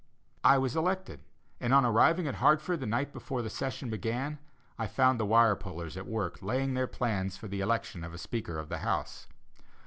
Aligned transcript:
I 0.43 0.57
was 0.57 0.75
elected, 0.75 1.19
and 1.59 1.75
on 1.75 1.85
arriving 1.85 2.25
at 2.27 2.37
Hartford 2.41 2.79
the 2.79 2.87
night 2.87 3.13
before 3.13 3.43
the 3.43 3.51
session 3.51 3.91
began, 3.91 4.39
I 4.79 4.87
found 4.87 5.19
the 5.19 5.27
wire 5.27 5.55
pullers 5.55 5.95
at 5.95 6.07
work 6.07 6.41
laying 6.41 6.73
their 6.73 6.87
plans 6.87 7.37
for 7.37 7.47
the 7.47 7.59
election 7.61 8.03
of 8.03 8.11
a 8.11 8.17
Speaker 8.17 8.57
of 8.57 8.67
the 8.69 8.79
House. 8.79 9.27